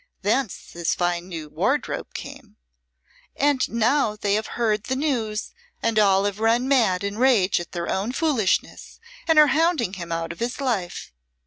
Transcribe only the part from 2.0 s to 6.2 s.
came. And now they have heard the news and have